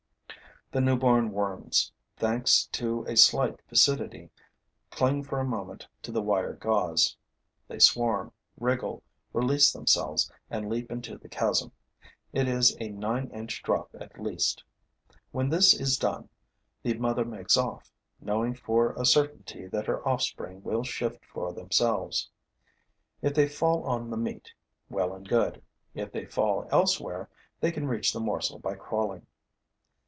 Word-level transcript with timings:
The 0.73 0.79
newborn 0.79 1.31
worms, 1.33 1.91
thanks 2.15 2.65
to 2.67 3.03
a 3.05 3.17
slight 3.17 3.59
viscidity, 3.67 4.29
cling 4.89 5.21
for 5.21 5.37
a 5.41 5.43
moment 5.43 5.85
to 6.03 6.13
the 6.13 6.21
wire 6.21 6.53
gauze; 6.53 7.17
they 7.67 7.77
swarm, 7.77 8.31
wriggle, 8.57 9.03
release 9.33 9.73
themselves 9.73 10.31
and 10.49 10.69
leap 10.69 10.89
into 10.89 11.17
the 11.17 11.27
chasm. 11.27 11.73
It 12.31 12.47
is 12.47 12.73
a 12.79 12.87
nine 12.87 13.29
inch 13.31 13.61
drop 13.63 13.93
at 13.99 14.17
least. 14.21 14.63
When 15.33 15.49
this 15.49 15.73
is 15.73 15.97
done, 15.97 16.29
the 16.83 16.93
mother 16.93 17.25
makes 17.25 17.57
off, 17.57 17.91
knowing 18.21 18.53
for 18.55 18.93
a 18.93 19.03
certainty 19.03 19.67
that 19.67 19.87
her 19.87 20.07
offspring 20.07 20.63
will 20.63 20.85
shift 20.85 21.25
for 21.25 21.51
themselves. 21.51 22.29
If 23.21 23.33
they 23.33 23.49
fall 23.49 23.83
on 23.83 24.09
the 24.09 24.15
meat, 24.15 24.53
well 24.89 25.13
and 25.13 25.27
good; 25.27 25.61
if 25.95 26.13
they 26.13 26.23
fall 26.23 26.65
elsewhere, 26.71 27.27
they 27.59 27.73
can 27.73 27.89
reach 27.89 28.13
the 28.13 28.21
morsel 28.21 28.57
by 28.57 28.75
crawling. 28.75 29.27